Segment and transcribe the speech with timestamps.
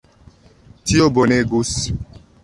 [0.91, 1.75] Tio bonegus!